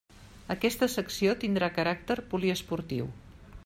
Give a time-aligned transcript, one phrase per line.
[0.53, 3.13] Aquesta secció tindrà caràcter poliesportiu.